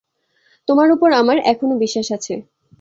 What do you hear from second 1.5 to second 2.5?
এখনও বিশ্বাস আছে।